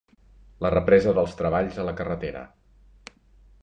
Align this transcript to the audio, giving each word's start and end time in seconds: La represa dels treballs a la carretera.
La 0.65 0.71
represa 0.75 1.13
dels 1.19 1.37
treballs 1.43 1.79
a 1.83 1.87
la 1.91 1.97
carretera. 2.01 2.45